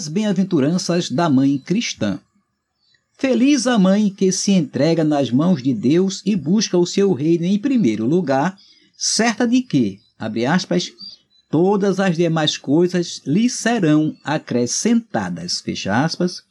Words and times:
As 0.00 0.08
bem-aventuranças 0.08 1.10
da 1.10 1.28
mãe 1.28 1.58
cristã. 1.58 2.18
Feliz 3.18 3.66
a 3.66 3.78
mãe 3.78 4.08
que 4.08 4.32
se 4.32 4.50
entrega 4.50 5.04
nas 5.04 5.30
mãos 5.30 5.62
de 5.62 5.74
Deus 5.74 6.22
e 6.24 6.34
busca 6.34 6.78
o 6.78 6.86
seu 6.86 7.12
reino 7.12 7.44
em 7.44 7.58
primeiro 7.58 8.06
lugar, 8.06 8.56
certa 8.96 9.46
de 9.46 9.60
que, 9.60 10.00
abre 10.18 10.46
aspas, 10.46 10.90
todas 11.50 12.00
as 12.00 12.16
demais 12.16 12.56
coisas 12.56 13.20
lhe 13.26 13.50
serão 13.50 14.16
acrescentadas, 14.24 15.60
fecha 15.60 16.02
aspas. 16.02 16.42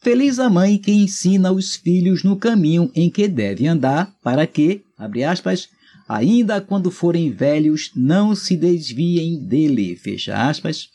Feliz 0.00 0.38
a 0.38 0.48
mãe 0.48 0.78
que 0.78 0.92
ensina 0.92 1.50
os 1.50 1.74
filhos 1.74 2.22
no 2.22 2.36
caminho 2.36 2.88
em 2.94 3.10
que 3.10 3.26
deve 3.26 3.66
andar, 3.66 4.14
para 4.22 4.46
que, 4.46 4.82
abre 4.96 5.24
aspas, 5.24 5.68
ainda 6.08 6.60
quando 6.60 6.92
forem 6.92 7.32
velhos, 7.32 7.90
não 7.96 8.32
se 8.36 8.56
desviem 8.56 9.40
dele, 9.40 9.96
fecha 9.96 10.36
aspas. 10.48 10.94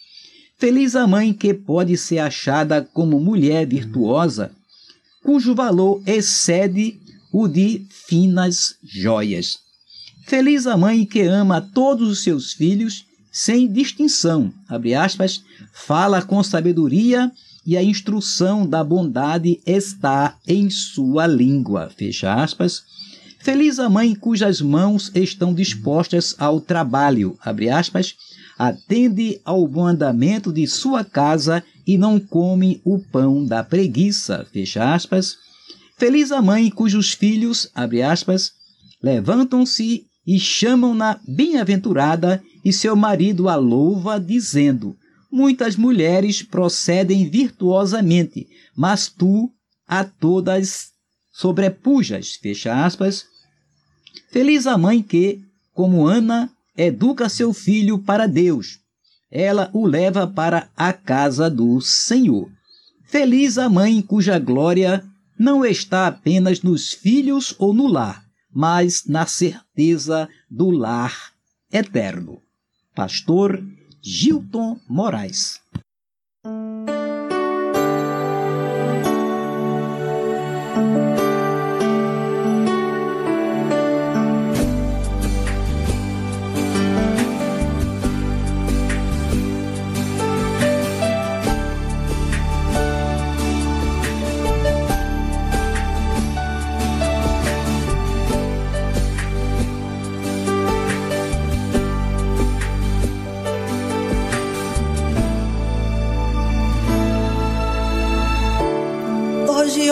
Feliz 0.61 0.95
a 0.95 1.07
mãe 1.07 1.33
que 1.33 1.55
pode 1.55 1.97
ser 1.97 2.19
achada 2.19 2.87
como 2.93 3.19
mulher 3.19 3.65
virtuosa, 3.65 4.51
cujo 5.23 5.55
valor 5.55 6.03
excede 6.05 6.99
o 7.33 7.47
de 7.47 7.83
finas 7.89 8.75
joias. 8.83 9.57
Feliz 10.27 10.67
a 10.67 10.77
mãe 10.77 11.03
que 11.03 11.21
ama 11.23 11.59
todos 11.59 12.07
os 12.07 12.21
seus 12.21 12.53
filhos 12.53 13.07
sem 13.31 13.67
distinção, 13.67 14.53
aspas, 14.95 15.41
fala 15.73 16.21
com 16.21 16.43
sabedoria 16.43 17.31
e 17.65 17.75
a 17.75 17.81
instrução 17.81 18.63
da 18.63 18.83
bondade 18.83 19.59
está 19.65 20.37
em 20.47 20.69
sua 20.69 21.25
língua, 21.25 21.89
fecha 21.89 22.35
aspas. 22.35 22.83
Feliz 23.39 23.79
a 23.79 23.89
mãe 23.89 24.13
cujas 24.13 24.61
mãos 24.61 25.11
estão 25.15 25.55
dispostas 25.55 26.35
ao 26.37 26.61
trabalho, 26.61 27.35
abre 27.41 27.67
aspas, 27.71 28.15
atende 28.61 29.41
ao 29.43 29.67
bom 29.67 29.87
andamento 29.87 30.53
de 30.53 30.67
sua 30.67 31.03
casa 31.03 31.63
e 31.87 31.97
não 31.97 32.19
come 32.19 32.79
o 32.85 32.99
pão 32.99 33.43
da 33.43 33.63
preguiça. 33.63 34.45
Fecha 34.53 34.93
aspas. 34.93 35.35
Feliz 35.97 36.31
a 36.31 36.43
mãe 36.43 36.69
cujos 36.69 37.11
filhos, 37.11 37.67
abre 37.73 38.03
aspas, 38.03 38.51
levantam-se 39.01 40.05
e 40.27 40.39
chamam-na 40.39 41.19
bem-aventurada 41.27 42.43
e 42.63 42.71
seu 42.71 42.95
marido 42.95 43.49
a 43.49 43.55
louva, 43.55 44.19
dizendo: 44.19 44.95
Muitas 45.31 45.75
mulheres 45.75 46.43
procedem 46.43 47.27
virtuosamente, 47.27 48.45
mas 48.77 49.07
tu 49.07 49.51
a 49.87 50.03
todas 50.03 50.91
sobrepujas. 51.31 52.35
Fecha 52.35 52.85
aspas. 52.85 53.25
Feliz 54.29 54.67
a 54.67 54.77
mãe 54.77 55.01
que, 55.01 55.41
como 55.73 56.05
Ana, 56.05 56.47
educa 56.85 57.29
seu 57.29 57.53
filho 57.53 57.99
para 57.99 58.27
Deus. 58.27 58.79
Ela 59.29 59.69
o 59.73 59.85
leva 59.85 60.27
para 60.27 60.69
a 60.75 60.91
casa 60.91 61.49
do 61.49 61.79
Senhor. 61.79 62.49
Feliz 63.05 63.57
a 63.57 63.69
mãe 63.69 64.01
cuja 64.01 64.39
glória 64.39 65.03
não 65.37 65.65
está 65.65 66.07
apenas 66.07 66.61
nos 66.61 66.93
filhos 66.93 67.55
ou 67.57 67.73
no 67.73 67.87
lar, 67.87 68.23
mas 68.53 69.05
na 69.05 69.25
certeza 69.25 70.29
do 70.49 70.69
lar 70.69 71.31
eterno. 71.71 72.41
Pastor 72.93 73.63
Gilton 74.01 74.79
Moraes. 74.87 75.59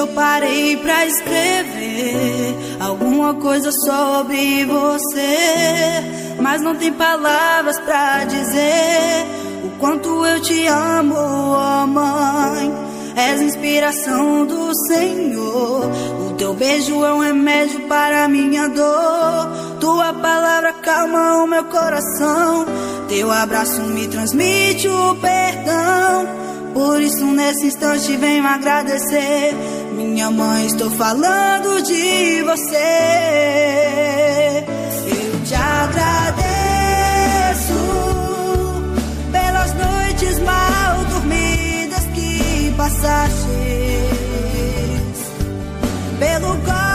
Parei 0.08 0.78
pra 0.78 1.06
escrever 1.06 2.56
alguma 2.80 3.34
coisa 3.36 3.72
sobre 3.86 4.66
você. 4.66 6.38
mas 6.42 6.62
não 6.62 6.76
tem 6.76 6.92
palavras 6.94 7.78
pra 7.80 8.26
dizer 8.26 9.26
o 9.64 9.70
quanto 9.80 10.26
eu 10.26 10.42
te 10.42 10.68
amo, 10.68 11.16
oh 11.16 11.88
mãe. 11.88 12.90
És 13.16 13.42
inspiração 13.42 14.46
do 14.46 14.72
Senhor. 14.88 15.92
O 16.30 16.34
teu 16.38 16.54
beijo 16.54 17.04
é 17.04 17.14
um 17.14 17.20
remédio 17.20 17.82
para 17.82 18.28
minha 18.30 18.70
dor. 18.70 19.78
Tua 19.80 20.14
palavra 20.14 20.72
calma 20.74 21.44
o 21.44 21.48
meu 21.48 21.66
coração. 21.66 22.66
Teu 23.10 23.30
abraço 23.30 23.82
me 23.82 24.08
transmite 24.08 24.88
o 24.88 25.16
perdão. 25.16 26.28
Por 26.74 27.02
isso, 27.02 27.26
nesse 27.26 27.68
instante, 27.68 28.16
venho 28.16 28.46
agradecer. 28.46 29.54
Minha 30.00 30.32
mãe, 30.32 30.66
estou 30.66 30.90
falando 30.92 31.82
de 31.84 32.42
você. 32.44 32.78
Eu 35.06 35.44
te 35.44 35.56
agradeço 35.56 36.14
pelas 39.30 39.74
noites 39.74 40.40
mal 40.40 41.04
dormidas 41.04 42.06
que 42.14 42.74
passaste, 42.78 43.46
pelo 46.18 46.56
colo 46.62 46.89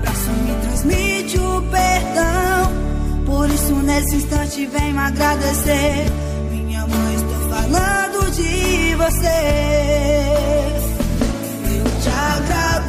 abraço 0.00 0.30
me 0.30 0.54
transmite 0.62 1.38
o 1.38 1.62
perdão. 1.62 2.72
Por 3.26 3.48
isso, 3.50 3.74
nesse 3.74 4.16
instante, 4.16 4.66
venho 4.66 4.98
agradecer. 4.98 6.06
Minha 6.50 6.86
mãe, 6.86 7.14
estou 7.14 7.48
falando 7.50 8.30
de 8.32 8.94
você. 8.96 9.26
Eu 11.76 11.84
te 12.00 12.08
agradeço 12.08 12.79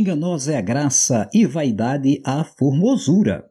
Enganosa 0.00 0.54
é 0.54 0.56
a 0.56 0.62
graça 0.62 1.28
e 1.30 1.44
vaidade 1.44 2.22
a 2.24 2.42
formosura. 2.42 3.44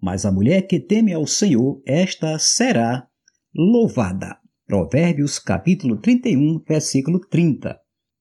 Mas 0.00 0.24
a 0.24 0.30
mulher 0.30 0.62
que 0.68 0.78
teme 0.78 1.12
ao 1.12 1.26
Senhor, 1.26 1.82
esta 1.84 2.38
será 2.38 3.08
louvada. 3.52 4.38
Provérbios 4.64 5.40
capítulo 5.40 6.00
31, 6.00 6.62
versículo 6.64 7.18
30. 7.18 7.76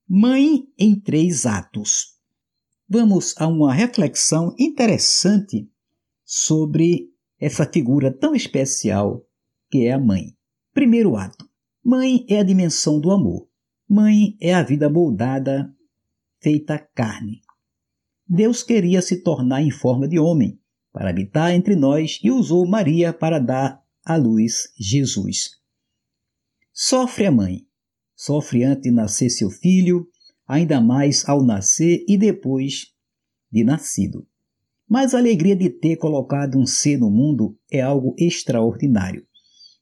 Mãe 0.09 0.63
em 0.75 0.99
três 0.99 1.45
atos. 1.45 2.15
Vamos 2.89 3.35
a 3.37 3.45
uma 3.45 3.71
reflexão 3.71 4.55
interessante 4.57 5.69
sobre 6.25 7.11
essa 7.39 7.63
figura 7.63 8.11
tão 8.11 8.33
especial 8.33 9.23
que 9.69 9.85
é 9.85 9.91
a 9.91 9.99
mãe. 9.99 10.35
Primeiro 10.73 11.15
ato. 11.15 11.47
Mãe 11.85 12.25
é 12.27 12.39
a 12.39 12.43
dimensão 12.43 12.99
do 12.99 13.11
amor. 13.11 13.47
Mãe 13.87 14.35
é 14.41 14.55
a 14.55 14.63
vida 14.63 14.89
moldada, 14.89 15.71
feita 16.41 16.79
carne. 16.95 17.45
Deus 18.29 18.61
queria 18.61 19.01
se 19.01 19.23
tornar 19.23 19.61
em 19.61 19.71
forma 19.71 20.07
de 20.07 20.19
homem 20.19 20.59
para 20.91 21.09
habitar 21.09 21.53
entre 21.53 21.75
nós 21.75 22.19
e 22.21 22.29
usou 22.29 22.67
Maria 22.67 23.13
para 23.13 23.39
dar 23.39 23.81
à 24.03 24.15
luz 24.15 24.73
Jesus. 24.77 25.51
Sofre 26.73 27.25
a 27.25 27.31
mãe. 27.31 27.65
Sofre 28.15 28.63
antes 28.63 28.83
de 28.83 28.91
nascer 28.91 29.29
seu 29.29 29.49
filho, 29.49 30.07
ainda 30.47 30.81
mais 30.81 31.27
ao 31.29 31.43
nascer 31.43 32.03
e 32.07 32.17
depois 32.17 32.87
de 33.51 33.63
nascido. 33.63 34.27
Mas 34.89 35.13
a 35.13 35.19
alegria 35.19 35.55
de 35.55 35.69
ter 35.69 35.97
colocado 35.97 36.57
um 36.57 36.65
ser 36.65 36.97
no 36.97 37.11
mundo 37.11 37.57
é 37.71 37.81
algo 37.81 38.15
extraordinário. 38.17 39.25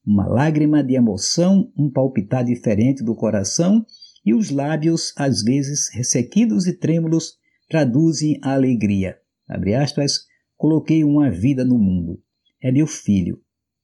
Uma 0.06 0.28
lágrima 0.28 0.84
de 0.84 0.96
emoção, 0.96 1.72
um 1.78 1.90
palpitar 1.90 2.44
diferente 2.44 3.04
do 3.04 3.16
coração 3.16 3.86
e 4.25 4.34
os 4.34 4.50
lábios, 4.50 5.14
às 5.16 5.42
vezes 5.42 5.90
ressequidos 5.94 6.68
e 6.68 6.74
trêmulos, 6.74 7.38
traduzem 7.67 8.39
a 8.41 8.53
alegria. 8.53 9.17
Abre 9.48 9.75
aspas, 9.75 10.25
coloquei 10.55 11.03
uma 11.03 11.29
vida 11.29 11.63
no 11.63 11.77
mundo. 11.77 12.22
É 12.62 12.72
meu 12.72 12.88
filho. 12.88 13.41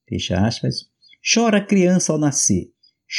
Fecha 0.07 0.45
aspas. 0.45 0.89
Chora 1.33 1.57
a 1.57 1.65
criança 1.65 2.11
ao 2.11 2.19
nascer. 2.19 2.71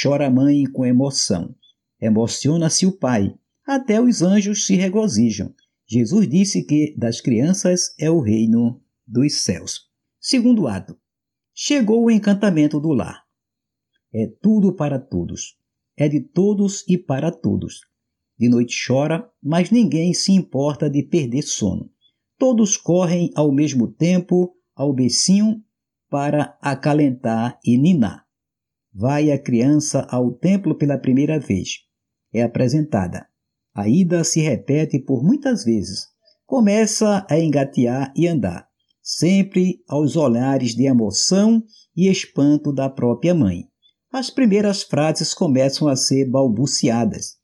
Chora 0.02 0.26
a 0.26 0.30
mãe 0.30 0.64
com 0.64 0.84
emoção. 0.84 1.54
Emociona-se 2.00 2.86
o 2.86 2.92
pai. 2.92 3.34
Até 3.64 4.00
os 4.00 4.22
anjos 4.22 4.66
se 4.66 4.74
regozijam. 4.74 5.54
Jesus 5.86 6.28
disse 6.28 6.64
que 6.64 6.94
das 6.96 7.20
crianças 7.20 7.94
é 7.98 8.10
o 8.10 8.20
reino 8.20 8.82
dos 9.06 9.42
céus. 9.42 9.88
Segundo 10.20 10.66
ato. 10.66 10.98
Chegou 11.54 12.04
o 12.04 12.10
encantamento 12.10 12.80
do 12.80 12.92
lar. 12.92 13.22
É 14.12 14.26
tudo 14.40 14.74
para 14.74 14.98
todos. 14.98 15.56
É 15.96 16.08
de 16.08 16.20
todos 16.20 16.84
e 16.88 16.96
para 16.96 17.30
todos. 17.30 17.82
De 18.42 18.48
noite 18.48 18.74
chora, 18.84 19.30
mas 19.40 19.70
ninguém 19.70 20.12
se 20.12 20.32
importa 20.32 20.90
de 20.90 21.04
perder 21.04 21.42
sono. 21.42 21.88
Todos 22.36 22.76
correm 22.76 23.30
ao 23.36 23.52
mesmo 23.52 23.86
tempo 23.86 24.52
ao 24.74 24.92
becinho 24.92 25.62
para 26.10 26.58
acalentar 26.60 27.56
e 27.64 27.78
ninar. 27.78 28.24
Vai 28.92 29.30
a 29.30 29.38
criança 29.38 30.08
ao 30.10 30.32
templo 30.32 30.76
pela 30.76 30.98
primeira 30.98 31.38
vez. 31.38 31.82
É 32.34 32.42
apresentada. 32.42 33.28
A 33.72 33.88
ida 33.88 34.24
se 34.24 34.40
repete 34.40 34.98
por 34.98 35.22
muitas 35.22 35.62
vezes. 35.62 36.08
Começa 36.44 37.24
a 37.30 37.38
engatear 37.38 38.12
e 38.16 38.26
andar, 38.26 38.66
sempre 39.00 39.84
aos 39.88 40.16
olhares 40.16 40.74
de 40.74 40.88
emoção 40.88 41.62
e 41.96 42.10
espanto 42.10 42.72
da 42.72 42.90
própria 42.90 43.36
mãe. 43.36 43.68
As 44.12 44.30
primeiras 44.30 44.82
frases 44.82 45.32
começam 45.32 45.86
a 45.86 45.94
ser 45.94 46.28
balbuciadas. 46.28 47.40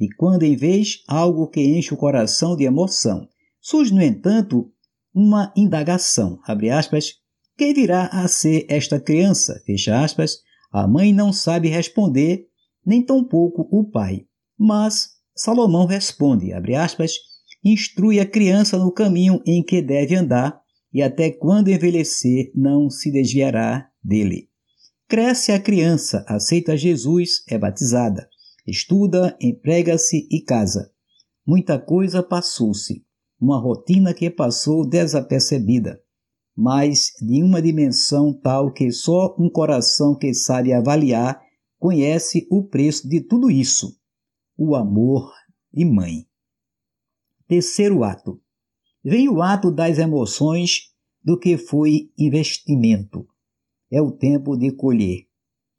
E 0.00 0.08
quando 0.14 0.44
em 0.44 0.56
vez 0.56 1.02
algo 1.06 1.46
que 1.46 1.60
enche 1.60 1.92
o 1.92 1.96
coração 1.96 2.56
de 2.56 2.64
emoção, 2.64 3.28
surge, 3.60 3.92
no 3.92 4.02
entanto, 4.02 4.72
uma 5.14 5.52
indagação, 5.54 6.40
abre 6.44 6.70
aspas, 6.70 7.16
quem 7.58 7.74
virá 7.74 8.06
a 8.06 8.26
ser 8.26 8.64
esta 8.70 8.98
criança, 8.98 9.60
fecha 9.66 10.02
aspas, 10.02 10.38
A 10.72 10.86
mãe 10.86 11.12
não 11.12 11.32
sabe 11.32 11.68
responder, 11.68 12.46
nem 12.86 13.04
tampouco 13.04 13.68
o 13.70 13.84
pai. 13.90 14.24
Mas 14.56 15.08
Salomão 15.36 15.84
responde, 15.84 16.52
abre 16.52 16.76
aspas, 16.76 17.12
instrui 17.62 18.20
a 18.20 18.24
criança 18.24 18.78
no 18.78 18.92
caminho 18.92 19.42
em 19.44 19.62
que 19.62 19.82
deve 19.82 20.14
andar, 20.14 20.60
e 20.92 21.02
até 21.02 21.30
quando 21.30 21.68
envelhecer 21.68 22.50
não 22.54 22.88
se 22.88 23.10
desviará 23.10 23.88
dele. 24.02 24.48
Cresce 25.08 25.50
a 25.50 25.60
criança, 25.60 26.24
aceita 26.28 26.76
Jesus, 26.76 27.42
é 27.48 27.58
batizada, 27.58 28.29
estuda, 28.66 29.36
emprega-se 29.40 30.26
e 30.30 30.42
casa. 30.42 30.90
Muita 31.46 31.78
coisa 31.78 32.22
passou-se, 32.22 33.04
uma 33.40 33.58
rotina 33.58 34.12
que 34.12 34.30
passou 34.30 34.86
desapercebida, 34.86 36.00
mas 36.56 37.12
de 37.20 37.42
uma 37.42 37.62
dimensão 37.62 38.32
tal 38.32 38.72
que 38.72 38.92
só 38.92 39.34
um 39.38 39.48
coração 39.48 40.14
que 40.14 40.34
sabe 40.34 40.72
avaliar 40.72 41.40
conhece 41.78 42.46
o 42.50 42.62
preço 42.62 43.08
de 43.08 43.20
tudo 43.20 43.50
isso: 43.50 43.96
o 44.56 44.76
amor 44.76 45.32
de 45.72 45.84
mãe. 45.84 46.26
Terceiro 47.48 48.04
ato. 48.04 48.40
Vem 49.02 49.28
o 49.28 49.42
ato 49.42 49.70
das 49.72 49.98
emoções 49.98 50.90
do 51.24 51.38
que 51.38 51.56
foi 51.56 52.10
investimento. 52.18 53.26
É 53.90 54.00
o 54.00 54.12
tempo 54.12 54.56
de 54.56 54.70
colher. 54.70 55.26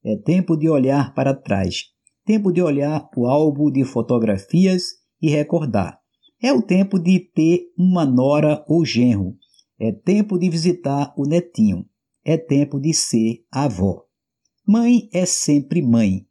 É 0.03 0.17
tempo 0.17 0.57
de 0.57 0.67
olhar 0.67 1.13
para 1.13 1.35
trás. 1.35 1.85
Tempo 2.25 2.51
de 2.51 2.61
olhar 2.61 3.09
o 3.15 3.25
álbum 3.25 3.71
de 3.71 3.83
fotografias 3.83 4.83
e 5.21 5.29
recordar. 5.29 5.99
É 6.41 6.53
o 6.53 6.61
tempo 6.61 6.99
de 6.99 7.19
ter 7.19 7.67
uma 7.77 8.05
nora 8.05 8.63
ou 8.67 8.85
genro. 8.85 9.35
É 9.79 9.91
tempo 9.91 10.37
de 10.37 10.49
visitar 10.49 11.13
o 11.17 11.25
netinho. 11.25 11.85
É 12.23 12.37
tempo 12.37 12.79
de 12.79 12.93
ser 12.93 13.43
avó. 13.51 14.03
Mãe 14.67 15.09
é 15.11 15.25
sempre 15.25 15.81
mãe. 15.81 16.25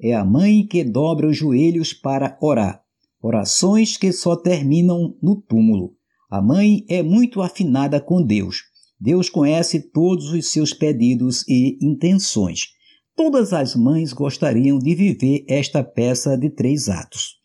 É 0.00 0.14
a 0.14 0.24
mãe 0.24 0.66
que 0.66 0.82
dobra 0.82 1.28
os 1.28 1.36
joelhos 1.36 1.92
para 1.92 2.38
orar. 2.40 2.82
Orações 3.22 3.96
que 3.96 4.12
só 4.12 4.36
terminam 4.36 5.16
no 5.22 5.36
túmulo. 5.36 5.94
A 6.30 6.42
mãe 6.42 6.84
é 6.88 7.02
muito 7.02 7.40
afinada 7.40 8.00
com 8.00 8.22
Deus. 8.22 8.62
Deus 8.98 9.28
conhece 9.28 9.90
todos 9.92 10.32
os 10.32 10.50
seus 10.50 10.72
pedidos 10.72 11.46
e 11.48 11.78
intenções. 11.82 12.73
Todas 13.16 13.52
as 13.52 13.76
mães 13.76 14.12
gostariam 14.12 14.78
de 14.78 14.94
viver 14.94 15.44
esta 15.48 15.84
peça 15.84 16.36
de 16.36 16.50
três 16.50 16.88
atos. 16.88 17.36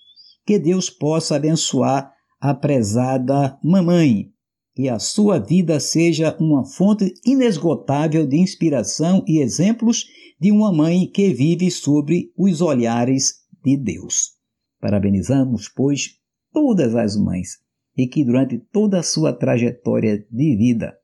Que 0.45 0.57
Deus 0.57 0.89
possa 0.89 1.35
abençoar 1.35 2.11
a 2.41 2.55
prezada 2.55 3.57
mamãe, 3.63 4.31
que 4.73 4.89
a 4.89 4.97
sua 4.97 5.37
vida 5.37 5.79
seja 5.79 6.35
uma 6.39 6.65
fonte 6.65 7.13
inesgotável 7.23 8.25
de 8.25 8.37
inspiração 8.37 9.23
e 9.27 9.39
exemplos 9.39 10.05
de 10.39 10.51
uma 10.51 10.71
mãe 10.73 11.05
que 11.05 11.33
vive 11.33 11.69
sobre 11.69 12.31
os 12.35 12.61
olhares 12.61 13.35
de 13.63 13.77
Deus. 13.77 14.31
Parabenizamos, 14.79 15.67
pois, 15.67 16.15
todas 16.51 16.95
as 16.95 17.15
mães 17.15 17.59
e 17.95 18.07
que 18.07 18.23
durante 18.23 18.57
toda 18.57 18.99
a 18.99 19.03
sua 19.03 19.33
trajetória 19.33 20.25
de 20.31 20.55
vida 20.55 20.97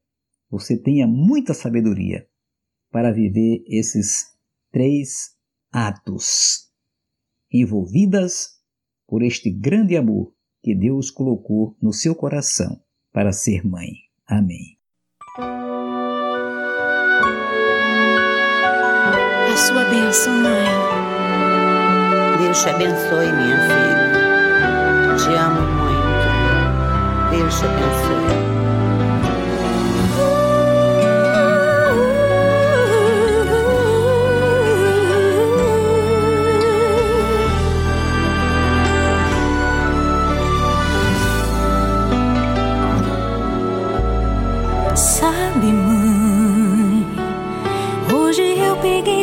você 0.49 0.77
tenha 0.77 1.05
muita 1.05 1.53
sabedoria 1.53 2.25
para 2.89 3.11
viver 3.11 3.61
esses 3.67 4.34
três 4.75 5.31
atos 5.71 6.69
envolvidas 7.49 8.59
por 9.07 9.23
este 9.23 9.49
grande 9.49 9.95
amor 9.95 10.33
que 10.61 10.75
Deus 10.75 11.09
colocou 11.09 11.77
no 11.81 11.93
seu 11.93 12.13
coração 12.13 12.77
para 13.13 13.31
ser 13.31 13.65
mãe. 13.65 13.87
Amém. 14.27 14.77
A 19.47 19.55
sua 19.55 19.85
bênção, 19.85 20.33
mãe. 20.33 20.65
Deus 22.37 22.61
te 22.61 22.67
abençoe, 22.67 23.31
minha 23.31 23.57
filha. 23.69 23.95
Te 25.15 25.29
amo 25.35 25.61
muito. 25.77 26.27
Deus 27.31 27.57
te 27.57 27.65
abençoe. 27.65 28.64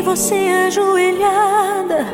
Você 0.02 0.34
ajoelhada, 0.66 2.06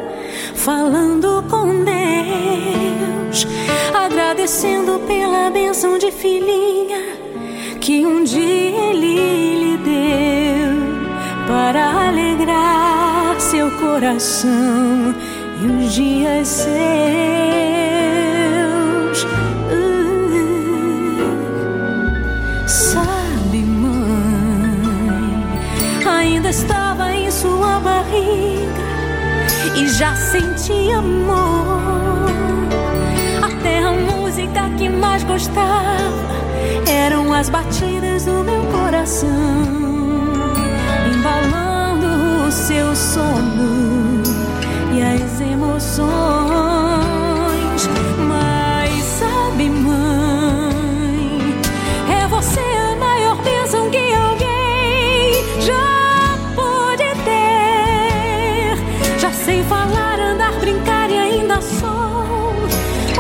falando 0.54 1.42
com 1.49 1.85
Deus, 1.85 3.47
agradecendo 3.95 5.00
pela 5.07 5.50
benção 5.50 5.99
de 5.99 6.11
filhinha 6.11 7.16
que 7.80 8.07
um 8.07 8.23
dia 8.23 8.90
Ele 8.90 9.57
lhe 9.57 9.76
deu 9.78 11.47
para 11.47 12.09
alegrar 12.09 13.40
seu 13.40 13.71
coração 13.78 15.14
e 15.62 15.66
os 15.66 15.95
dias 15.95 16.49
seus. 16.49 17.98
Barriga 28.09 28.88
e 29.77 29.88
já 29.88 30.15
senti 30.17 30.91
amor. 30.93 32.29
Até 33.43 33.83
a 33.85 33.93
música 33.93 34.69
que 34.77 34.88
mais 34.88 35.23
gostava 35.25 36.29
eram 36.87 37.33
as 37.33 37.49
batidas 37.49 38.25
do 38.25 38.43
meu 38.45 38.62
coração, 38.67 39.29
embalando 41.15 42.47
o 42.47 42.53
seu 42.53 42.95
sono 42.97 44.23
e 44.95 45.03
as 45.03 45.41
emoções. 45.41 46.67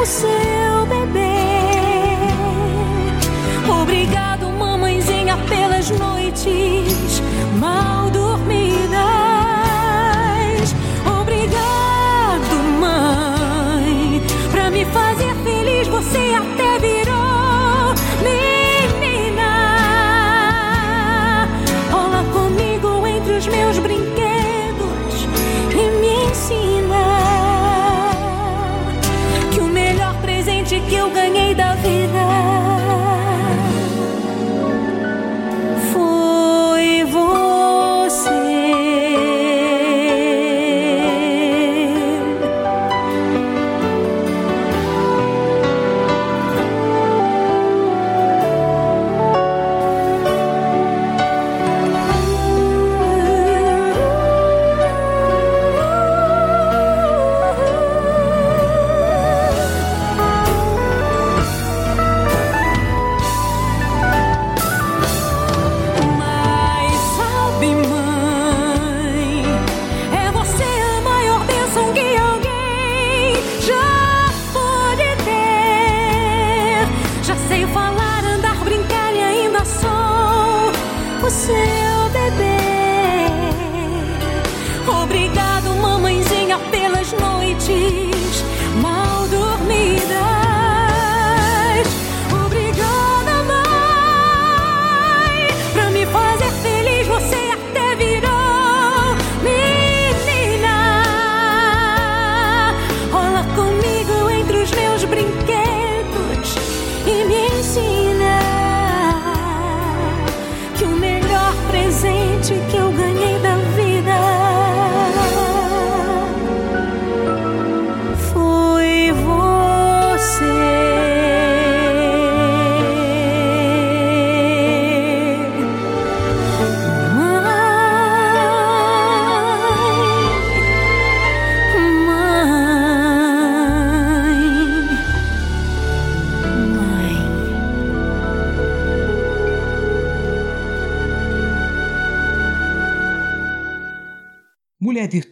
Seu 0.08 0.86
bebê. 0.86 1.36
Obrigado, 3.82 4.50
mamãezinha, 4.50 5.36
pelas 5.48 5.90
noites 5.90 7.22
mal 7.60 8.07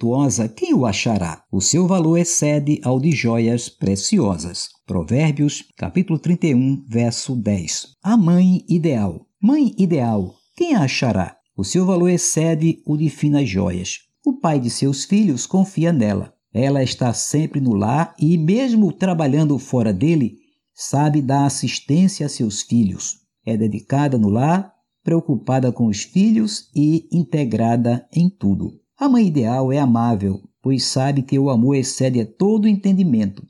virtuosa, 0.07 0.49
quem 0.49 0.73
o 0.73 0.87
achará? 0.87 1.43
O 1.51 1.61
seu 1.61 1.87
valor 1.89 2.17
excede 2.17 2.81
ao 2.85 3.01
de 3.01 3.11
joias 3.11 3.69
preciosas. 3.69 4.69
Provérbios, 4.87 5.65
capítulo 5.77 6.17
31, 6.17 6.85
verso 6.89 7.35
10. 7.35 7.89
A 8.05 8.17
mãe 8.17 8.65
ideal. 8.69 9.27
Mãe 9.43 9.75
ideal, 9.77 10.33
quem 10.57 10.77
a 10.77 10.85
achará? 10.85 11.37
O 11.57 11.65
seu 11.65 11.85
valor 11.85 12.09
excede 12.09 12.83
o 12.87 12.97
de 12.97 13.11
finas 13.11 13.49
joias. 13.49 13.99
O 14.25 14.39
pai 14.39 14.61
de 14.61 14.71
seus 14.71 15.05
filhos 15.05 15.45
confia 15.45 15.93
nela. 15.93 16.33
Ela 16.55 16.85
está 16.85 17.13
sempre 17.13 17.61
no 17.61 17.75
lar 17.75 18.15
e, 18.19 18.39
mesmo 18.39 18.93
trabalhando 18.93 19.59
fora 19.59 19.93
dele, 19.93 20.37
sabe 20.73 21.21
dar 21.21 21.47
assistência 21.47 22.27
a 22.27 22.29
seus 22.29 22.63
filhos. 22.63 23.17
É 23.45 23.57
dedicada 23.57 24.17
no 24.17 24.29
lar, 24.29 24.73
preocupada 25.03 25.73
com 25.73 25.87
os 25.87 26.05
filhos 26.05 26.71
e 26.75 27.09
integrada 27.13 28.07
em 28.13 28.31
tudo. 28.31 28.86
A 28.99 29.11
mãe 29.11 29.26
ideal 29.26 29.71
é 29.71 29.79
amável, 29.79 30.41
pois 30.62 30.85
sabe 30.85 31.21
que 31.21 31.38
o 31.38 31.50
amor 31.50 31.75
excede 31.75 32.19
a 32.21 32.26
todo 32.26 32.67
entendimento. 32.67 33.43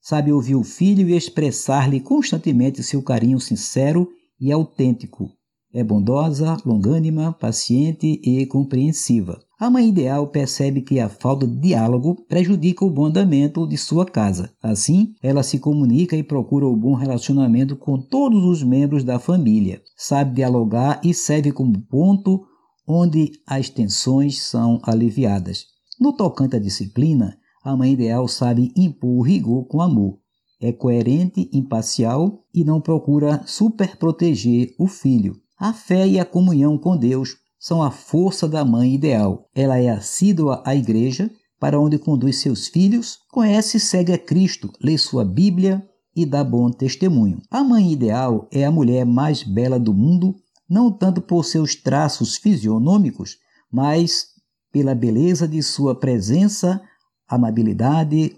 Sabe 0.00 0.32
ouvir 0.32 0.54
o 0.54 0.64
filho 0.64 1.08
e 1.08 1.14
expressar-lhe 1.14 2.00
constantemente 2.00 2.82
seu 2.82 3.02
carinho 3.02 3.38
sincero 3.38 4.08
e 4.40 4.50
autêntico. 4.50 5.30
É 5.74 5.84
bondosa, 5.84 6.56
longânima, 6.64 7.32
paciente 7.32 8.20
e 8.24 8.46
compreensiva. 8.46 9.38
A 9.60 9.68
mãe 9.68 9.88
ideal 9.88 10.26
percebe 10.28 10.80
que 10.80 10.98
a 10.98 11.08
falta 11.08 11.46
de 11.46 11.56
diálogo 11.56 12.24
prejudica 12.26 12.84
o 12.84 12.90
bom 12.90 13.06
andamento 13.06 13.66
de 13.66 13.76
sua 13.76 14.06
casa. 14.06 14.50
Assim, 14.62 15.14
ela 15.22 15.42
se 15.42 15.58
comunica 15.58 16.16
e 16.16 16.22
procura 16.22 16.66
o 16.66 16.76
bom 16.76 16.94
relacionamento 16.94 17.76
com 17.76 17.98
todos 18.00 18.42
os 18.44 18.62
membros 18.62 19.04
da 19.04 19.18
família. 19.18 19.82
Sabe 19.96 20.34
dialogar 20.34 21.00
e 21.04 21.12
serve 21.12 21.52
como 21.52 21.78
ponto 21.82 22.46
onde 22.86 23.32
as 23.46 23.68
tensões 23.68 24.42
são 24.42 24.80
aliviadas. 24.82 25.66
No 25.98 26.12
tocante 26.12 26.56
à 26.56 26.58
disciplina, 26.58 27.38
a 27.62 27.76
mãe 27.76 27.92
ideal 27.92 28.28
sabe 28.28 28.72
impor 28.76 29.18
o 29.18 29.22
rigor 29.22 29.64
com 29.66 29.80
amor. 29.80 30.18
É 30.60 30.72
coerente, 30.72 31.48
imparcial 31.52 32.44
e 32.54 32.64
não 32.64 32.80
procura 32.80 33.42
superproteger 33.46 34.74
o 34.78 34.86
filho. 34.86 35.36
A 35.58 35.72
fé 35.72 36.06
e 36.06 36.18
a 36.18 36.24
comunhão 36.24 36.76
com 36.76 36.96
Deus 36.96 37.36
são 37.58 37.82
a 37.82 37.90
força 37.90 38.46
da 38.46 38.64
mãe 38.64 38.94
ideal. 38.94 39.48
Ela 39.54 39.78
é 39.78 39.88
assídua 39.88 40.62
à 40.66 40.74
igreja, 40.74 41.30
para 41.58 41.80
onde 41.80 41.98
conduz 41.98 42.40
seus 42.40 42.68
filhos, 42.68 43.18
conhece 43.32 43.78
e 43.78 43.80
segue 43.80 44.12
a 44.12 44.18
Cristo, 44.18 44.70
lê 44.82 44.98
sua 44.98 45.24
Bíblia 45.24 45.82
e 46.14 46.26
dá 46.26 46.44
bom 46.44 46.70
testemunho. 46.70 47.40
A 47.50 47.64
mãe 47.64 47.90
ideal 47.90 48.46
é 48.52 48.64
a 48.64 48.70
mulher 48.70 49.06
mais 49.06 49.42
bela 49.42 49.78
do 49.78 49.94
mundo 49.94 50.34
não 50.74 50.90
tanto 50.90 51.22
por 51.22 51.44
seus 51.44 51.76
traços 51.76 52.36
fisionômicos, 52.36 53.38
mas 53.70 54.26
pela 54.72 54.92
beleza 54.92 55.46
de 55.46 55.62
sua 55.62 55.94
presença, 55.94 56.82
amabilidade, 57.28 58.36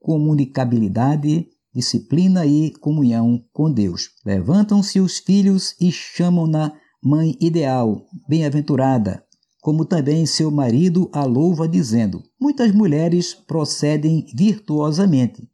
comunicabilidade, 0.00 1.46
disciplina 1.72 2.44
e 2.44 2.72
comunhão 2.72 3.44
com 3.52 3.72
Deus. 3.72 4.08
Levantam-se 4.26 4.98
os 4.98 5.18
filhos 5.18 5.76
e 5.80 5.92
chamam-na 5.92 6.72
mãe 7.00 7.36
ideal, 7.40 8.04
bem-aventurada, 8.28 9.22
como 9.60 9.84
também 9.84 10.26
seu 10.26 10.50
marido 10.50 11.08
a 11.12 11.22
louva, 11.22 11.68
dizendo: 11.68 12.24
Muitas 12.40 12.72
mulheres 12.72 13.34
procedem 13.34 14.26
virtuosamente, 14.34 15.48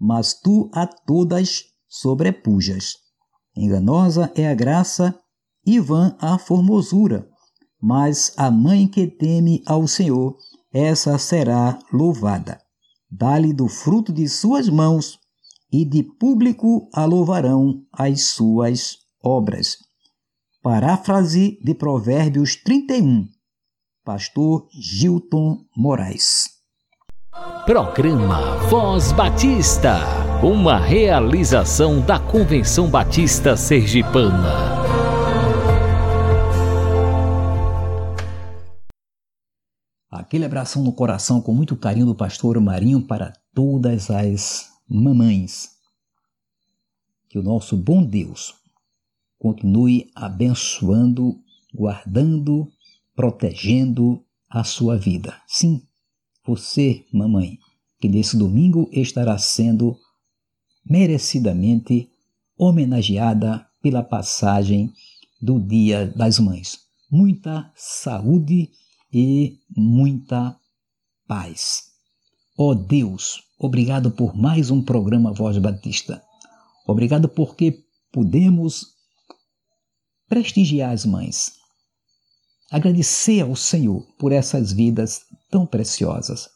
mas 0.00 0.32
tu 0.32 0.70
a 0.72 0.86
todas 0.86 1.64
sobrepujas. 1.86 2.94
Enganosa 3.54 4.32
é 4.34 4.48
a 4.48 4.54
graça 4.54 5.14
vã 5.80 6.16
a 6.20 6.38
formosura. 6.38 7.28
Mas 7.80 8.32
a 8.36 8.50
mãe 8.50 8.86
que 8.86 9.06
teme 9.06 9.62
ao 9.66 9.86
Senhor, 9.86 10.36
essa 10.72 11.18
será 11.18 11.78
louvada. 11.92 12.58
Dá-lhe 13.10 13.52
do 13.52 13.68
fruto 13.68 14.12
de 14.12 14.28
suas 14.28 14.68
mãos, 14.68 15.18
e 15.72 15.84
de 15.84 16.02
público 16.02 16.88
a 16.94 17.04
louvarão 17.04 17.82
as 17.92 18.28
suas 18.28 18.96
obras. 19.22 19.76
Paráfrase 20.62 21.58
de 21.62 21.74
Provérbios 21.74 22.56
31. 22.56 23.26
Pastor 24.04 24.66
Gilton 24.72 25.58
Moraes. 25.76 26.56
Programa 27.66 28.56
Voz 28.68 29.12
Batista, 29.12 29.98
uma 30.42 30.78
realização 30.78 32.00
da 32.00 32.18
Convenção 32.18 32.88
Batista 32.88 33.56
Sergipana. 33.56 34.75
Aquele 40.26 40.44
abração 40.44 40.82
no 40.82 40.92
coração 40.92 41.40
com 41.40 41.54
muito 41.54 41.76
carinho 41.76 42.06
do 42.06 42.12
pastor 42.12 42.60
Marinho 42.60 43.00
para 43.00 43.32
todas 43.54 44.10
as 44.10 44.68
mamães. 44.88 45.70
Que 47.28 47.38
o 47.38 47.44
nosso 47.44 47.76
bom 47.76 48.02
Deus 48.04 48.52
continue 49.38 50.10
abençoando, 50.16 51.38
guardando, 51.72 52.68
protegendo 53.14 54.20
a 54.50 54.64
sua 54.64 54.98
vida. 54.98 55.40
Sim, 55.46 55.80
você, 56.44 57.04
mamãe, 57.12 57.60
que 58.00 58.08
nesse 58.08 58.36
domingo 58.36 58.90
estará 58.90 59.38
sendo 59.38 59.96
merecidamente 60.84 62.10
homenageada 62.58 63.64
pela 63.80 64.02
passagem 64.02 64.92
do 65.40 65.60
Dia 65.60 66.04
das 66.04 66.40
Mães. 66.40 66.80
Muita 67.08 67.70
saúde 67.76 68.72
e 69.18 69.60
muita 69.74 70.54
paz. 71.26 71.84
Ó 72.58 72.72
oh 72.72 72.74
Deus, 72.74 73.40
obrigado 73.58 74.10
por 74.10 74.36
mais 74.36 74.70
um 74.70 74.82
programa 74.82 75.32
Voz 75.32 75.56
Batista. 75.56 76.22
Obrigado 76.86 77.26
porque 77.26 77.78
podemos 78.12 78.84
prestigiar 80.28 80.92
as 80.92 81.06
mães. 81.06 81.52
Agradecer 82.70 83.40
ao 83.40 83.56
Senhor 83.56 84.06
por 84.18 84.32
essas 84.32 84.70
vidas 84.70 85.22
tão 85.50 85.64
preciosas. 85.64 86.50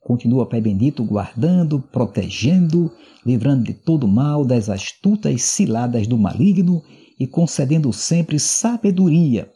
Continua, 0.00 0.48
Pai 0.48 0.60
bendito, 0.60 1.02
guardando, 1.02 1.80
protegendo, 1.80 2.94
livrando 3.26 3.64
de 3.64 3.74
todo 3.74 4.06
mal, 4.06 4.44
das 4.44 4.68
astutas 4.68 5.42
ciladas 5.42 6.06
do 6.06 6.16
maligno 6.16 6.84
e 7.18 7.26
concedendo 7.26 7.92
sempre 7.92 8.38
sabedoria 8.38 9.52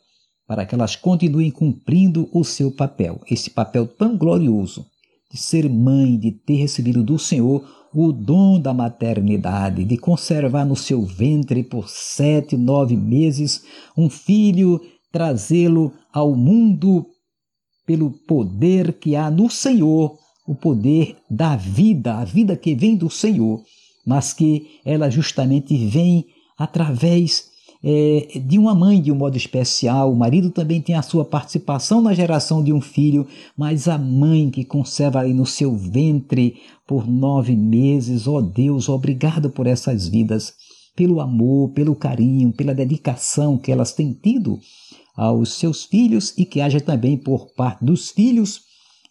para 0.55 0.65
que 0.65 0.73
elas 0.77 0.95
continuem 0.95 1.51
cumprindo 1.51 2.29
o 2.33 2.45
seu 2.45 2.71
papel, 2.71 3.21
esse 3.29 3.51
papel 3.51 3.89
tão 3.89 4.17
glorioso 4.17 4.87
de 5.29 5.37
ser 5.37 5.69
mãe, 5.69 6.17
de 6.17 6.31
ter 6.31 6.55
recebido 6.55 7.03
do 7.03 7.19
Senhor 7.19 7.69
o 7.93 8.13
dom 8.13 8.61
da 8.61 8.73
maternidade, 8.73 9.85
de 9.85 9.97
conservar 9.97 10.65
no 10.65 10.77
seu 10.77 11.05
ventre 11.05 11.65
por 11.65 11.89
sete, 11.89 12.57
nove 12.57 12.97
meses 12.97 13.65
um 13.97 14.09
filho, 14.09 14.81
trazê-lo 15.11 15.93
ao 16.13 16.37
mundo 16.37 17.05
pelo 17.85 18.13
poder 18.13 18.93
que 18.93 19.17
há 19.17 19.33
no 19.33 19.51
Senhor, 19.51 20.17
o 20.47 20.55
poder 20.55 21.17
da 21.29 21.57
vida, 21.57 22.15
a 22.15 22.25
vida 22.25 22.57
que 22.57 22.77
vem 22.77 22.95
do 22.95 23.11
Senhor, 23.11 23.61
mas 24.07 24.33
que 24.33 24.79
ela 24.85 25.11
justamente 25.11 25.77
vem 25.77 26.27
através 26.57 27.54
é, 27.87 28.39
de 28.39 28.59
uma 28.59 28.75
mãe 28.75 29.03
de 29.03 29.13
um 29.13 29.15
modo 29.15 29.37
especial. 29.37 30.11
O 30.11 30.17
marido 30.17 30.51
também 30.51 30.81
tem 30.81 30.95
a 30.95 31.03
sua 31.03 31.25
participação 31.25 32.01
na 32.01 32.15
geração 32.15 32.65
de 32.65 32.73
um 32.73 32.81
filho, 32.81 33.27
mas 33.57 33.87
a 33.87 33.99
mãe 33.99 34.49
que 34.51 34.65
conserva 34.65 35.21
ali 35.21 35.35
no 35.35 35.45
seu 35.45 35.77
ventre 35.77 36.57
por 36.87 37.07
nove 37.07 37.55
meses, 37.55 38.27
ó 38.27 38.37
oh 38.39 38.43
Deus, 38.43 38.89
obrigado 38.89 39.51
por 39.51 39.67
essas 39.67 40.09
vidas, 40.09 40.55
pelo 40.97 41.21
amor, 41.21 41.73
pelo 41.73 41.95
carinho, 41.95 42.53
pela 42.53 42.75
dedicação 42.75 43.59
que 43.59 43.71
elas 43.71 43.93
têm 43.93 44.15
tido 44.15 44.59
aos 45.15 45.53
seus 45.53 45.85
filhos 45.85 46.33
e 46.39 46.47
que 46.47 46.63
haja 46.63 46.81
também 46.81 47.19
por 47.19 47.53
parte 47.55 47.85
dos 47.85 48.11
filhos 48.11 48.63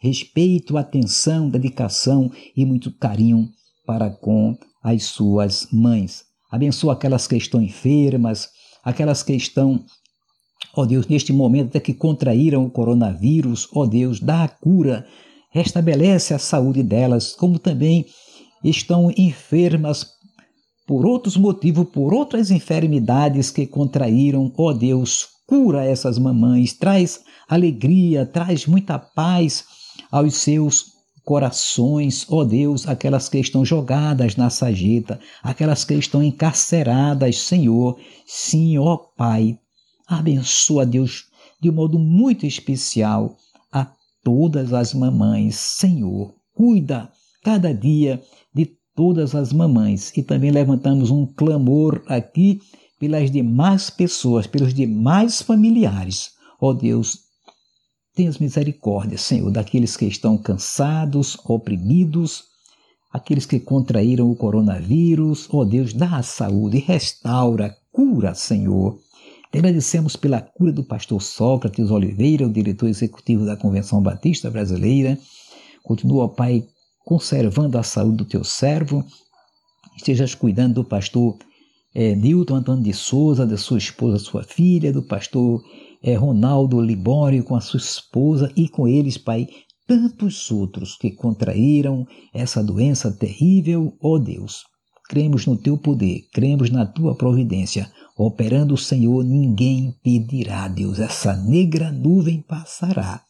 respeito, 0.03 0.77
atenção, 0.77 1.49
dedicação 1.49 2.29
e 2.57 2.65
muito 2.65 2.91
carinho 2.91 3.47
para 3.85 4.09
com 4.09 4.57
as 4.83 5.03
suas 5.03 5.67
mães. 5.71 6.25
Abençoa 6.51 6.91
aquelas 6.91 7.25
que 7.25 7.37
estão 7.37 7.61
enfermas, 7.61 8.49
aquelas 8.83 9.23
que 9.23 9.33
estão, 9.33 9.83
ó 10.75 10.85
Deus, 10.85 11.07
neste 11.07 11.31
momento 11.31 11.69
até 11.69 11.79
que 11.79 11.93
contraíram 11.93 12.65
o 12.65 12.69
coronavírus, 12.69 13.67
ó 13.73 13.85
Deus, 13.85 14.19
dá 14.19 14.43
a 14.43 14.47
cura, 14.47 15.05
restabelece 15.51 16.33
a 16.33 16.39
saúde 16.39 16.83
delas, 16.83 17.33
como 17.33 17.57
também 17.57 18.05
estão 18.63 19.11
enfermas 19.17 20.07
por 20.85 21.05
outros 21.05 21.37
motivos, 21.37 21.87
por 21.89 22.13
outras 22.13 22.51
enfermidades 22.51 23.49
que 23.49 23.65
contraíram, 23.65 24.51
ó 24.57 24.73
Deus, 24.73 25.27
cura 25.47 25.85
essas 25.85 26.19
mamães, 26.19 26.73
traz 26.73 27.21
alegria, 27.47 28.25
traz 28.25 28.65
muita 28.65 28.99
paz 28.99 29.63
aos 30.11 30.35
seus 30.35 30.92
corações, 31.23 32.25
ó 32.29 32.43
Deus, 32.43 32.87
aquelas 32.87 33.29
que 33.29 33.37
estão 33.39 33.63
jogadas 33.63 34.35
na 34.35 34.49
sageta, 34.49 35.19
aquelas 35.41 35.85
que 35.85 35.93
estão 35.93 36.21
encarceradas, 36.21 37.39
Senhor. 37.39 37.97
Sim, 38.25 38.77
ó 38.77 38.97
Pai, 38.97 39.57
abençoa, 40.07 40.85
Deus, 40.85 41.25
de 41.61 41.69
um 41.69 41.73
modo 41.73 41.97
muito 41.97 42.45
especial 42.45 43.37
a 43.71 43.89
todas 44.23 44.73
as 44.73 44.93
mamães. 44.93 45.55
Senhor, 45.55 46.35
cuida 46.53 47.09
cada 47.43 47.73
dia 47.73 48.21
de 48.53 48.65
todas 48.95 49.33
as 49.33 49.53
mamães. 49.53 50.11
E 50.15 50.23
também 50.23 50.51
levantamos 50.51 51.09
um 51.09 51.25
clamor 51.25 52.03
aqui 52.07 52.61
pelas 52.99 53.31
demais 53.31 53.89
pessoas, 53.89 54.45
pelos 54.47 54.73
demais 54.73 55.41
familiares. 55.41 56.31
Ó 56.59 56.69
oh 56.69 56.73
Deus, 56.73 57.22
tenhas 58.15 58.37
misericórdia, 58.37 59.17
Senhor, 59.17 59.49
daqueles 59.51 59.97
que 59.97 60.05
estão 60.05 60.37
cansados, 60.37 61.37
oprimidos, 61.45 62.45
aqueles 63.11 63.45
que 63.45 63.59
contraíram 63.59 64.29
o 64.29 64.35
coronavírus. 64.35 65.47
Ó 65.51 65.59
oh 65.59 65.65
Deus, 65.65 65.93
dá 65.93 66.17
a 66.17 66.23
saúde, 66.23 66.77
restaura, 66.79 67.75
cura, 67.91 68.33
Senhor. 68.35 68.99
Te 69.51 69.59
agradecemos 69.59 70.15
pela 70.15 70.41
cura 70.41 70.71
do 70.71 70.83
pastor 70.83 71.21
Sócrates 71.21 71.91
Oliveira, 71.91 72.47
o 72.47 72.51
diretor 72.51 72.87
executivo 72.87 73.45
da 73.45 73.55
Convenção 73.55 74.01
Batista 74.01 74.49
Brasileira. 74.49 75.17
Continua, 75.83 76.29
Pai, 76.29 76.67
conservando 77.05 77.77
a 77.77 77.83
saúde 77.83 78.17
do 78.17 78.25
teu 78.25 78.43
servo. 78.43 79.05
Estejas 79.95 80.33
cuidando 80.33 80.75
do 80.75 80.83
pastor 80.83 81.37
é, 81.93 82.15
Newton 82.15 82.55
Antônio 82.55 82.83
de 82.83 82.93
Souza, 82.93 83.45
da 83.45 83.57
sua 83.57 83.77
esposa, 83.77 84.17
sua 84.17 84.43
filha, 84.43 84.91
do 84.91 85.03
pastor 85.03 85.63
é, 86.03 86.15
Ronaldo 86.15 86.81
Libório 86.81 87.43
com 87.43 87.55
a 87.55 87.61
sua 87.61 87.79
esposa 87.79 88.51
e 88.55 88.67
com 88.67 88.87
eles, 88.87 89.17
Pai, 89.17 89.47
tantos 89.87 90.51
outros 90.51 90.97
que 90.97 91.11
contraíram 91.11 92.05
essa 92.33 92.61
doença 92.61 93.11
terrível, 93.11 93.97
ó 94.01 94.15
oh 94.15 94.19
Deus. 94.19 94.63
Cremos 95.09 95.45
no 95.45 95.55
teu 95.55 95.77
poder, 95.77 96.27
cremos 96.33 96.69
na 96.69 96.85
tua 96.85 97.15
providência. 97.15 97.89
Operando 98.17 98.73
o 98.73 98.77
Senhor, 98.77 99.23
ninguém 99.23 99.87
impedirá, 99.87 100.67
Deus. 100.67 100.99
Essa 100.99 101.35
negra 101.35 101.91
nuvem 101.91 102.41
passará 102.41 103.23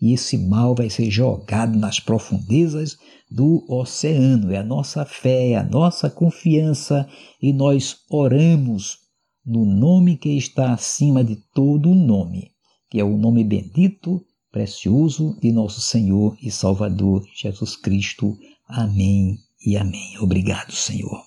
e 0.00 0.12
esse 0.12 0.36
mal 0.36 0.74
vai 0.74 0.90
ser 0.90 1.10
jogado 1.10 1.78
nas 1.78 1.98
profundezas 1.98 2.96
do 3.30 3.64
oceano. 3.68 4.52
É 4.52 4.58
a 4.58 4.64
nossa 4.64 5.04
fé, 5.04 5.50
é 5.50 5.56
a 5.56 5.64
nossa 5.64 6.10
confiança 6.10 7.08
e 7.40 7.52
nós 7.52 7.96
oramos 8.10 8.98
no 9.46 9.64
nome 9.64 10.16
que 10.16 10.30
está 10.30 10.72
acima 10.72 11.22
de 11.22 11.36
todo 11.54 11.94
nome, 11.94 12.50
que 12.90 12.98
é 12.98 13.04
o 13.04 13.16
nome 13.16 13.44
bendito, 13.44 14.20
precioso 14.50 15.38
de 15.40 15.52
nosso 15.52 15.80
Senhor 15.80 16.36
e 16.42 16.50
Salvador 16.50 17.24
Jesus 17.34 17.76
Cristo. 17.76 18.36
Amém 18.66 19.38
e 19.64 19.76
amém. 19.76 20.18
Obrigado, 20.18 20.72
Senhor. 20.72 21.22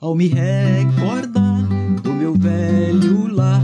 Ao 0.00 0.14
me 0.14 0.28
recordar 0.28 2.02
do 2.02 2.12
meu 2.12 2.34
velho 2.34 3.28
lar, 3.28 3.62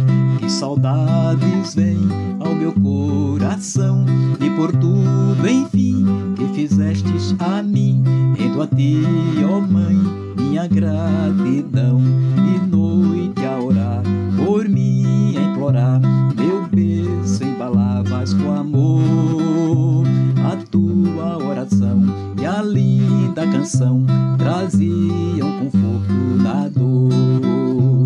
saudades 0.50 1.74
vêm 1.74 1.98
ao 2.40 2.54
meu 2.54 2.72
coração. 2.72 4.04
E 4.40 4.50
por 4.50 4.72
tudo, 4.72 5.48
enfim, 5.48 6.34
que 6.36 6.46
fizestes 6.54 7.34
a 7.38 7.62
mim, 7.62 8.02
rendo 8.36 8.62
a 8.62 8.66
ti, 8.66 9.02
ó 9.48 9.60
Mãe, 9.60 9.96
minha 10.36 10.66
gratidão, 10.66 12.00
de 12.00 12.66
noite 12.66 13.44
a 13.44 13.58
orar, 13.58 14.02
por 14.36 14.68
mim 14.68 15.36
a 15.36 15.42
implorar, 15.42 16.00
meu 16.34 16.66
berço 16.68 17.44
embalavas 17.44 18.34
com 18.34 18.52
amor, 18.52 20.04
a 20.50 20.56
tua 20.70 21.38
oração 21.38 22.02
e 22.40 22.46
a 22.46 22.62
linda 22.62 23.46
canção 23.46 24.04
traziam 24.38 25.60
conforto 25.60 26.12
na 26.42 26.68
dor. 26.68 27.99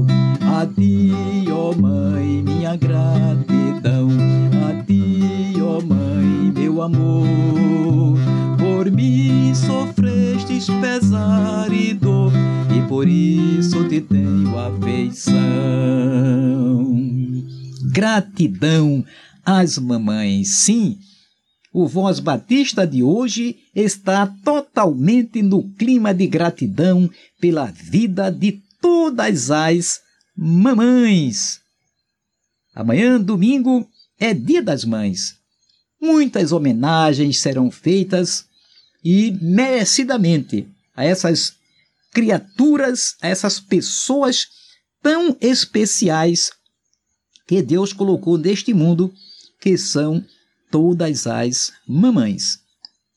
A 0.65 0.67
ti, 0.67 1.13
ó 1.53 1.75
Mãe, 1.75 2.43
minha 2.43 2.75
gratidão, 2.75 4.09
a 4.67 4.83
ti, 4.85 5.61
ó 5.61 5.79
Mãe, 5.83 6.51
meu 6.57 6.81
amor. 6.81 8.17
Por 8.59 8.91
mim 8.91 9.55
sofrestes 9.55 10.67
pesar 10.81 11.71
e 11.71 11.93
dor, 11.93 12.33
e 12.75 12.81
por 12.89 13.07
isso 13.07 13.87
te 13.91 14.01
tenho 14.01 14.59
afeição. 14.59 15.35
Gratidão 17.93 19.05
às 19.45 19.77
mamães, 19.77 20.49
sim 20.49 20.97
o 21.75 21.87
Voz 21.87 22.21
Batista 22.21 22.87
de 22.87 23.03
hoje 23.03 23.57
está 23.75 24.27
totalmente 24.43 25.43
no 25.43 25.65
clima 25.75 26.15
de 26.15 26.27
gratidão 26.27 27.11
pela 27.39 27.67
vida 27.67 28.31
de 28.31 28.63
todas 28.81 29.51
as 29.51 30.04
mamães. 30.37 31.61
Amanhã, 32.75 33.21
domingo, 33.21 33.89
é 34.19 34.35
Dia 34.35 34.63
das 34.63 34.85
Mães. 34.85 35.37
Muitas 36.01 36.53
homenagens 36.53 37.39
serão 37.39 37.71
feitas 37.71 38.47
e 39.03 39.33
merecidamente 39.41 40.69
a 40.95 41.05
essas 41.05 41.55
criaturas, 42.13 43.17
a 43.21 43.29
essas 43.29 43.61
pessoas 43.61 44.49
tão 45.03 45.37
especiais 45.41 46.51
que 47.47 47.61
Deus 47.63 47.93
colocou 47.93 48.39
neste 48.39 48.73
mundo, 48.73 49.13
que 49.61 49.77
são 49.77 50.25
todas 50.71 51.27
as 51.27 51.73
mamães. 51.87 52.59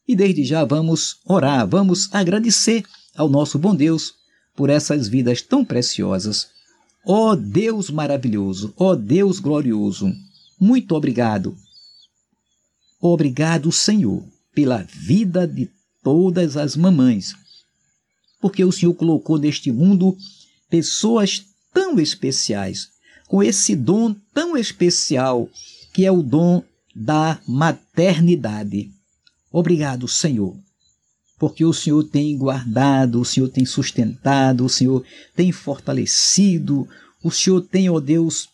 E 0.07 0.15
desde 0.15 0.43
já 0.43 0.63
vamos 0.63 1.17
orar, 1.25 1.67
vamos 1.67 2.13
agradecer 2.13 2.83
ao 3.15 3.29
nosso 3.29 3.57
bom 3.57 3.75
Deus 3.75 4.13
por 4.55 4.69
essas 4.69 5.07
vidas 5.07 5.41
tão 5.41 5.63
preciosas. 5.63 6.56
Ó 7.09 7.31
oh 7.31 7.35
Deus 7.37 7.89
maravilhoso, 7.89 8.73
ó 8.75 8.89
oh 8.89 8.95
Deus 8.97 9.39
glorioso, 9.39 10.13
muito 10.59 10.93
obrigado. 10.93 11.57
Obrigado, 12.99 13.71
Senhor, 13.71 14.25
pela 14.53 14.83
vida 14.83 15.47
de 15.47 15.71
todas 16.03 16.57
as 16.57 16.75
mamães, 16.75 17.33
porque 18.41 18.61
o 18.61 18.73
Senhor 18.73 18.93
colocou 18.93 19.37
neste 19.37 19.71
mundo 19.71 20.17
pessoas 20.69 21.45
tão 21.73 21.97
especiais, 21.97 22.89
com 23.29 23.41
esse 23.41 23.73
dom 23.73 24.13
tão 24.33 24.57
especial 24.57 25.49
que 25.93 26.05
é 26.05 26.11
o 26.11 26.21
dom 26.21 26.61
da 26.93 27.39
maternidade. 27.47 28.91
Obrigado, 29.49 30.09
Senhor, 30.09 30.57
porque 31.37 31.63
o 31.63 31.73
Senhor 31.73 32.03
tem 32.03 32.37
guardado, 32.37 33.21
o 33.21 33.25
Senhor 33.25 33.49
tem 33.49 33.65
sustentado, 33.65 34.65
o 34.65 34.69
Senhor 34.69 35.03
tem 35.35 35.51
fortalecido, 35.51 36.87
o 37.23 37.31
Senhor 37.31 37.61
tem, 37.61 37.89
ó 37.89 37.99
Deus, 37.99 38.49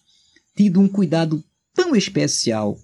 tido 0.55 0.79
um 0.79 0.87
cuidado 0.87 1.43
tão 1.73 1.95
especial 1.95 2.77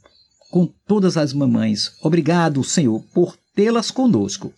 com 0.49 0.65
todas 0.87 1.17
as 1.17 1.33
mamães. 1.33 1.91
Obrigado, 2.01 2.63
Senhor, 2.63 3.03
por 3.13 3.37
tê-las 3.53 3.91
conosco. 3.91 4.53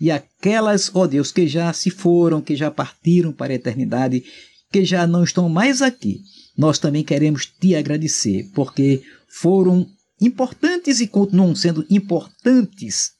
E 0.00 0.10
aquelas, 0.10 0.90
ó 0.94 1.06
Deus, 1.06 1.32
que 1.32 1.46
já 1.46 1.72
se 1.72 1.90
foram, 1.90 2.42
que 2.42 2.54
já 2.54 2.70
partiram 2.70 3.32
para 3.32 3.52
a 3.52 3.56
eternidade, 3.56 4.24
que 4.70 4.84
já 4.84 5.06
não 5.06 5.24
estão 5.24 5.48
mais 5.48 5.80
aqui, 5.80 6.20
nós 6.56 6.78
também 6.78 7.02
queremos 7.02 7.46
te 7.46 7.74
agradecer, 7.74 8.50
porque 8.54 9.02
foram 9.28 9.86
importantes 10.20 11.00
e 11.00 11.06
continuam 11.06 11.54
sendo 11.54 11.86
importantes 11.90 13.12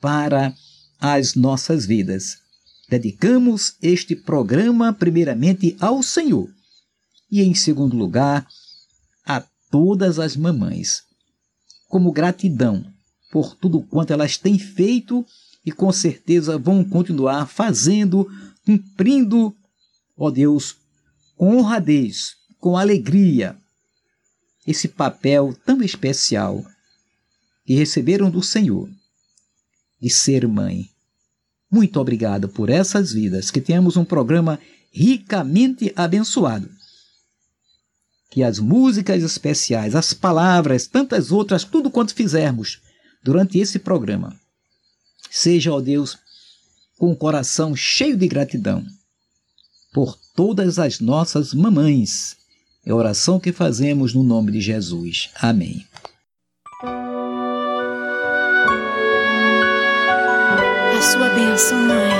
para 0.00 0.54
as 1.04 1.34
nossas 1.34 1.84
vidas. 1.84 2.38
Dedicamos 2.88 3.74
este 3.82 4.14
programa 4.14 4.92
primeiramente 4.92 5.76
ao 5.80 6.00
Senhor 6.00 6.48
e, 7.28 7.42
em 7.42 7.56
segundo 7.56 7.96
lugar, 7.96 8.46
a 9.26 9.40
todas 9.68 10.20
as 10.20 10.36
mamães, 10.36 11.02
como 11.88 12.12
gratidão 12.12 12.86
por 13.32 13.56
tudo 13.56 13.82
quanto 13.82 14.12
elas 14.12 14.36
têm 14.36 14.56
feito 14.60 15.26
e 15.66 15.72
com 15.72 15.90
certeza 15.90 16.56
vão 16.56 16.84
continuar 16.84 17.46
fazendo, 17.46 18.30
cumprindo, 18.64 19.56
ó 20.16 20.30
Deus, 20.30 20.76
com 21.36 21.56
honradez, 21.56 22.36
com 22.60 22.76
alegria, 22.76 23.58
esse 24.64 24.86
papel 24.86 25.52
tão 25.66 25.82
especial 25.82 26.64
que 27.64 27.74
receberam 27.74 28.30
do 28.30 28.40
Senhor 28.40 28.88
de 30.00 30.10
ser 30.10 30.46
mãe. 30.46 30.91
Muito 31.72 31.98
obrigado 31.98 32.48
por 32.48 32.68
essas 32.68 33.12
vidas, 33.12 33.50
que 33.50 33.60
tenhamos 33.60 33.96
um 33.96 34.04
programa 34.04 34.60
ricamente 34.92 35.90
abençoado. 35.96 36.68
Que 38.30 38.42
as 38.42 38.58
músicas 38.58 39.22
especiais, 39.22 39.94
as 39.94 40.12
palavras, 40.12 40.86
tantas 40.86 41.32
outras, 41.32 41.64
tudo 41.64 41.90
quanto 41.90 42.14
fizermos 42.14 42.82
durante 43.24 43.58
esse 43.58 43.78
programa, 43.78 44.38
seja, 45.30 45.72
ó 45.72 45.80
Deus, 45.80 46.18
com 46.98 47.10
o 47.10 47.16
coração 47.16 47.74
cheio 47.74 48.16
de 48.16 48.28
gratidão 48.28 48.84
por 49.92 50.18
todas 50.34 50.78
as 50.78 51.00
nossas 51.00 51.54
mamães 51.54 52.36
é 52.84 52.90
a 52.90 52.96
oração 52.96 53.38
que 53.38 53.52
fazemos 53.52 54.12
no 54.12 54.24
nome 54.24 54.50
de 54.50 54.60
Jesus. 54.60 55.30
Amém. 55.36 55.86
Mãe. 61.70 62.10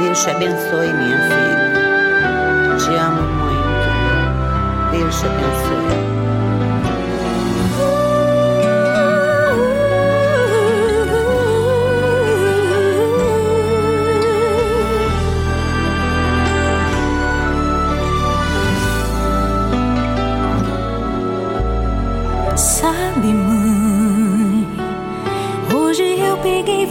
Deus 0.00 0.22
te 0.22 0.30
abençoe, 0.30 0.92
minha 0.92 1.18
filha. 1.28 2.76
Te 2.78 2.94
amo 2.96 3.22
muito. 3.22 4.90
Deus 4.90 5.20
te 5.20 5.26
abençoe. 5.26 6.07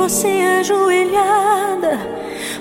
Você 0.08 0.40
ajoelhada, 0.62 2.00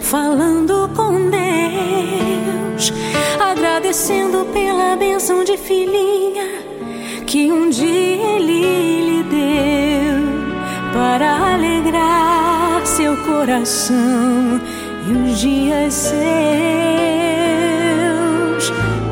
falando 0.01 0.91
com 0.97 1.31
Deus, 1.31 2.93
agradecendo 3.39 4.45
pela 4.47 4.97
benção 4.97 5.45
de 5.45 5.57
filhinha 5.57 6.43
que 7.25 7.53
um 7.53 7.71
dia 7.71 7.87
Ele 7.87 9.01
lhe 9.01 9.23
deu 9.31 10.25
para 10.93 11.55
alegrar 11.55 12.85
seu 12.85 13.17
coração 13.19 14.61
e 15.07 15.13
os 15.13 15.39
dias 15.39 15.95
seus. 15.95 16.19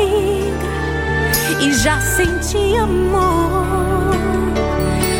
barriga 0.05 1.61
e 1.61 1.73
já 1.73 1.99
sentia 1.99 2.83
amor. 2.83 3.65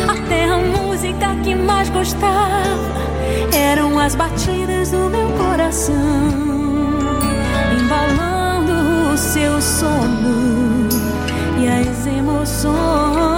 Até 0.08 0.44
a 0.44 0.58
música 0.58 1.34
que 1.42 1.54
mais 1.54 1.88
gostava 1.90 2.96
eram 3.52 3.98
as 3.98 4.14
batidas 4.14 4.90
do 4.90 5.10
meu 5.10 5.28
coração, 5.32 5.94
embalando 7.78 9.12
o 9.12 9.16
seu 9.16 9.60
sono 9.60 10.88
e 11.58 11.68
as 11.68 12.06
emoções. 12.06 13.35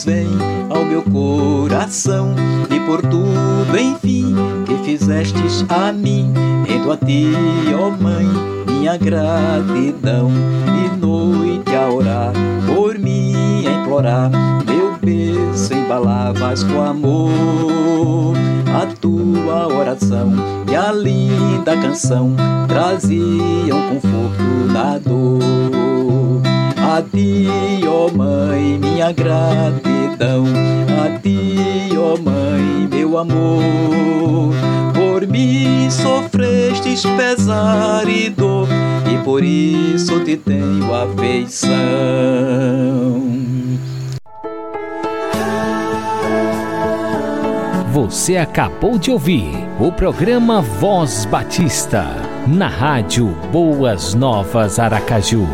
Vêm 0.00 0.28
ao 0.70 0.84
meu 0.84 1.02
coração. 1.02 2.34
E 2.70 2.80
por 2.80 3.02
tudo, 3.02 3.78
enfim, 3.78 4.34
que 4.66 4.76
fizestes 4.84 5.64
a 5.68 5.92
mim, 5.92 6.32
rendo 6.66 6.90
a 6.90 6.96
ti, 6.96 7.32
ó 7.78 7.90
mãe, 7.90 8.26
minha 8.66 8.96
gratidão. 8.96 10.30
De 10.64 10.96
noite 10.96 11.74
a 11.74 11.88
orar, 11.88 12.32
por 12.66 12.98
mim 12.98 13.66
a 13.66 13.72
implorar, 13.72 14.30
meu 14.66 14.96
berço 15.00 15.74
embalavas 15.74 16.64
com 16.64 16.80
amor. 16.80 18.34
A 18.74 18.86
tua 19.00 19.68
oração 19.68 20.32
e 20.70 20.74
a 20.74 20.90
linda 20.92 21.76
canção 21.76 22.34
traziam 22.66 23.88
conforto 23.90 24.72
na 24.72 24.98
dor. 24.98 25.91
A 26.94 27.00
ti, 27.00 27.48
ó 27.88 28.14
mãe, 28.14 28.78
minha 28.78 29.10
gratidão. 29.12 30.44
A 31.02 31.18
ti, 31.20 31.88
ó 31.96 32.20
mãe, 32.20 32.86
meu 32.90 33.16
amor. 33.16 34.52
Por 34.92 35.26
mim 35.26 35.88
sofrestes 35.90 37.02
pesar 37.16 38.06
e 38.06 38.28
dor, 38.28 38.68
e 39.10 39.16
por 39.24 39.42
isso 39.42 40.20
te 40.22 40.36
tenho 40.36 40.94
afeição. 40.94 41.72
Você 47.90 48.36
acabou 48.36 48.98
de 48.98 49.10
ouvir 49.10 49.50
o 49.80 49.90
programa 49.90 50.60
Voz 50.60 51.24
Batista, 51.24 52.04
na 52.46 52.68
rádio 52.68 53.28
Boas 53.50 54.12
Novas 54.12 54.78
Aracaju. 54.78 55.48